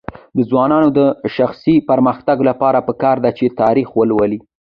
[0.35, 0.99] د ځوانانو د
[1.35, 4.39] شخصي پرمختګ لپاره پکار ده چې تاریخ ولولي.